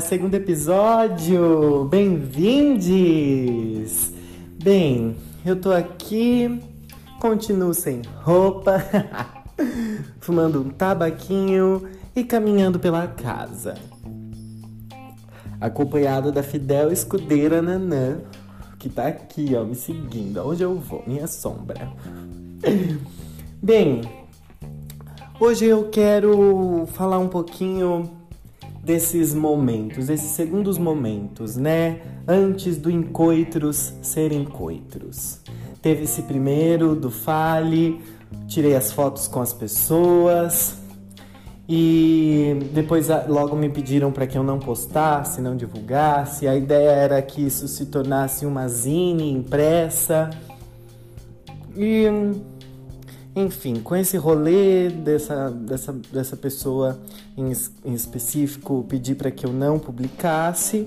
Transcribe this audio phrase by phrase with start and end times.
[0.00, 2.92] segundo episódio, bem-vindes!
[4.62, 6.62] Bem, eu tô aqui,
[7.18, 8.84] continuo sem roupa,
[10.22, 13.74] fumando um tabaquinho e caminhando pela casa.
[15.60, 18.18] Acompanhada da fidel escudeira Nanã,
[18.78, 20.38] que tá aqui, ó, me seguindo.
[20.46, 21.02] Onde eu vou?
[21.04, 21.92] Minha sombra.
[23.60, 24.02] Bem,
[25.40, 28.21] hoje eu quero falar um pouquinho
[28.82, 32.00] desses momentos, desses segundos momentos, né?
[32.26, 35.40] Antes do encoitros serem coitros.
[35.80, 38.00] Teve esse primeiro do fale,
[38.46, 40.76] tirei as fotos com as pessoas
[41.68, 46.48] e depois logo me pediram para que eu não postasse, não divulgasse.
[46.48, 50.28] A ideia era que isso se tornasse uma zine impressa.
[51.76, 52.06] E
[53.34, 56.98] enfim, com esse rolê dessa, dessa, dessa pessoa
[57.36, 57.50] em,
[57.84, 60.86] em específico pedir para que eu não publicasse,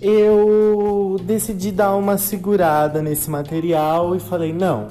[0.00, 4.88] eu decidi dar uma segurada nesse material e falei: não,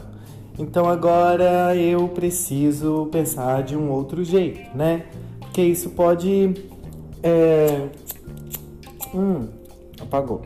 [0.60, 5.06] então agora eu preciso pensar de um outro jeito, né?
[5.40, 6.54] Porque isso pode.
[7.24, 7.88] É...
[9.16, 9.48] Hum,
[10.00, 10.44] apagou.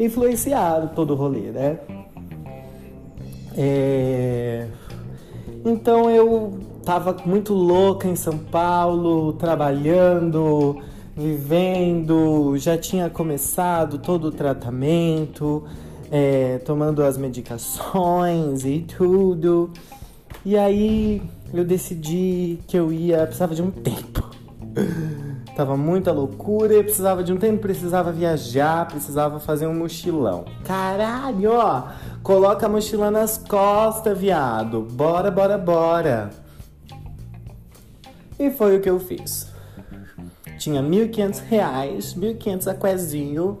[0.00, 1.78] Influenciar todo o rolê, né?
[3.56, 4.66] É...
[5.64, 10.82] Então eu tava muito louca em São Paulo, trabalhando,
[11.16, 15.64] vivendo, já tinha começado todo o tratamento,
[16.10, 19.70] é, tomando as medicações e tudo.
[20.44, 24.28] E aí eu decidi que eu ia, precisava de um tempo.
[25.56, 30.44] Tava muita loucura, eu precisava de um tempo, precisava viajar, precisava fazer um mochilão.
[30.64, 31.88] Caralho, ó!
[32.24, 34.80] Coloca a mochila nas costas, viado.
[34.80, 36.30] Bora, bora, bora.
[38.36, 39.52] E foi o que eu fiz.
[40.58, 43.58] Tinha 1.500 reais, 1.500 aquezinho.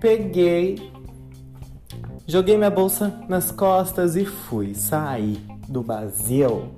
[0.00, 0.92] Peguei,
[2.24, 4.76] joguei minha bolsa nas costas e fui.
[4.76, 6.68] Saí do Brasil.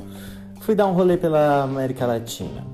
[0.61, 2.74] Fui dar um rolê pela América Latina.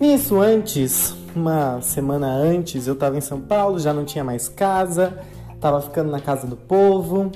[0.00, 5.18] Nisso, antes, uma semana antes, eu tava em São Paulo, já não tinha mais casa,
[5.60, 7.30] tava ficando na casa do povo.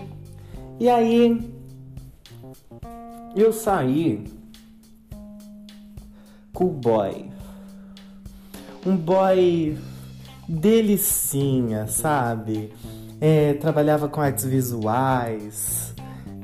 [0.80, 1.52] E aí,
[3.36, 4.24] eu saí
[6.52, 7.30] com o boy.
[8.84, 9.78] Um boy
[10.48, 12.72] delicinha, sabe?
[13.20, 15.94] É, trabalhava com artes visuais,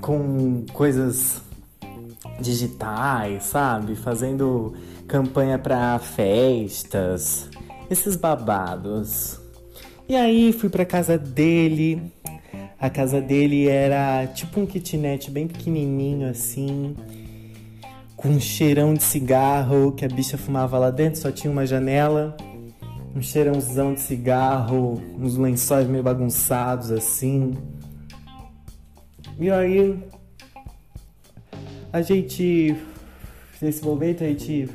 [0.00, 1.42] com coisas
[2.40, 3.96] digitais, sabe?
[3.96, 4.74] Fazendo
[5.14, 7.48] campanha para festas,
[7.88, 9.38] esses babados.
[10.08, 12.12] E aí fui pra casa dele.
[12.80, 16.96] A casa dele era tipo um kitnet bem pequenininho assim,
[18.16, 22.36] com um cheirão de cigarro que a bicha fumava lá dentro, só tinha uma janela,
[23.14, 27.56] um cheirãozão de cigarro, uns lençóis meio bagunçados assim.
[29.38, 29.96] E aí
[31.92, 32.76] a gente
[33.62, 34.68] nesse momento a gente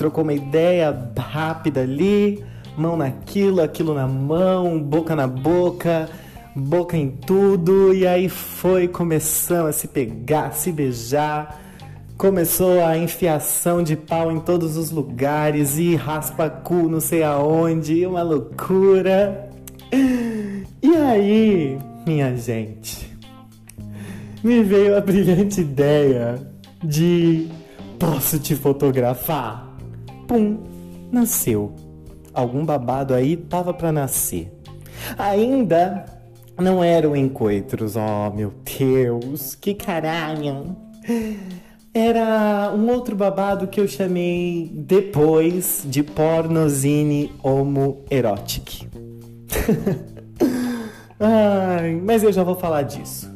[0.00, 2.42] trocou uma ideia rápida ali,
[2.74, 6.08] mão naquilo, aquilo na mão, boca na boca,
[6.56, 11.60] boca em tudo, e aí foi, começando a se pegar, a se beijar.
[12.16, 18.06] Começou a enfiação de pau em todos os lugares e raspa cu não sei aonde,
[18.06, 19.50] uma loucura.
[20.82, 23.06] E aí, minha gente,
[24.42, 26.40] me veio a brilhante ideia
[26.82, 27.48] de
[27.98, 29.69] posso te fotografar?
[30.30, 30.58] Pum,
[31.10, 31.74] nasceu.
[32.32, 34.48] Algum babado aí tava para nascer.
[35.18, 36.04] Ainda
[36.56, 40.76] não eram encontros, oh meu Deus, que caralho.
[41.92, 48.86] Era um outro babado que eu chamei depois de pornozine homoerotic.
[51.18, 53.28] Ai, mas eu já vou falar disso.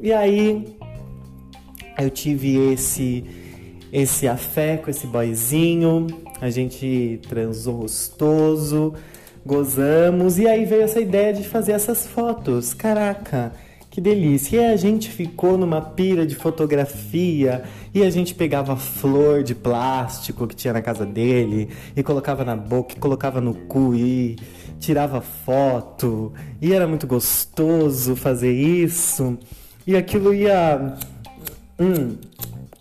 [0.00, 0.76] E aí
[1.96, 3.45] eu tive esse
[3.92, 6.06] esse afé com esse boyzinho,
[6.40, 8.94] a gente transou gostoso,
[9.44, 12.74] gozamos e aí veio essa ideia de fazer essas fotos.
[12.74, 13.52] Caraca,
[13.90, 14.60] que delícia!
[14.60, 17.62] E a gente ficou numa pira de fotografia
[17.94, 22.54] e a gente pegava flor de plástico que tinha na casa dele e colocava na
[22.54, 24.36] boca, e colocava no cu e
[24.78, 26.32] tirava foto.
[26.60, 29.38] E era muito gostoso fazer isso.
[29.86, 30.94] E aquilo ia.
[31.78, 32.16] Hum,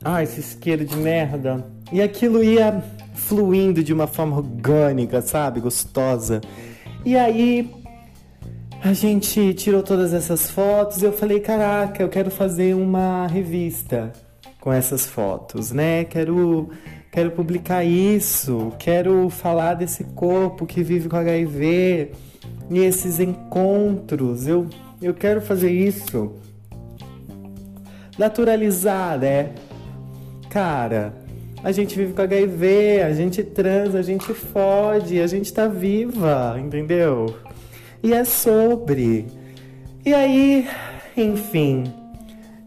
[0.05, 1.65] ah, esse isqueiro de merda.
[1.91, 2.83] E aquilo ia
[3.15, 5.59] fluindo de uma forma orgânica, sabe?
[5.59, 6.41] Gostosa.
[7.03, 7.73] E aí
[8.83, 14.13] a gente tirou todas essas fotos e eu falei, caraca, eu quero fazer uma revista
[14.61, 16.03] com essas fotos, né?
[16.03, 16.69] Quero
[17.11, 22.11] quero publicar isso, quero falar desse corpo que vive com HIV
[22.69, 24.45] e esses encontros.
[24.45, 24.67] Eu,
[25.01, 26.33] eu quero fazer isso.
[28.19, 29.53] Naturalizar, né?
[30.55, 31.13] Cara,
[31.61, 36.57] a gente vive com HIV, a gente transa, a gente fode, a gente tá viva,
[36.57, 37.35] entendeu?
[38.01, 39.25] E é sobre.
[40.05, 40.65] E aí,
[41.17, 41.83] enfim,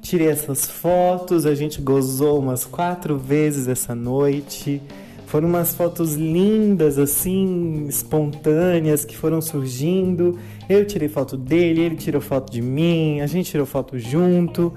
[0.02, 4.82] tirei essas fotos, a gente gozou umas quatro vezes essa noite.
[5.26, 10.38] Foram umas fotos lindas, assim, espontâneas, que foram surgindo.
[10.68, 14.74] Eu tirei foto dele, ele tirou foto de mim, a gente tirou foto junto.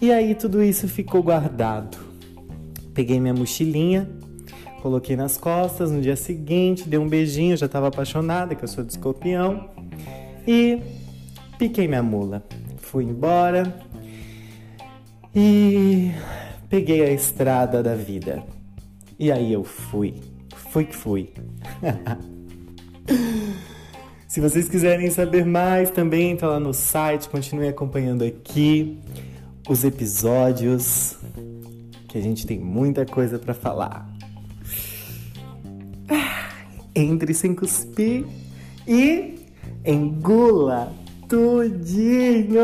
[0.00, 2.11] E aí tudo isso ficou guardado.
[2.94, 4.08] Peguei minha mochilinha,
[4.82, 5.90] coloquei nas costas.
[5.90, 9.68] No dia seguinte, dei um beijinho, já estava apaixonada, que eu sou de escorpião.
[10.46, 10.80] E
[11.58, 12.42] piquei minha mula.
[12.78, 13.74] Fui embora
[15.34, 16.10] e
[16.68, 18.42] peguei a estrada da vida.
[19.18, 20.14] E aí eu fui.
[20.70, 21.30] Fui que fui.
[24.28, 28.98] Se vocês quiserem saber mais, também entra lá no site, continue acompanhando aqui
[29.68, 31.18] os episódios,
[32.12, 34.06] que a gente tem muita coisa para falar.
[36.94, 38.26] Entre sem cuspir
[38.86, 39.38] e
[39.82, 40.92] engula
[41.26, 42.60] tudinho.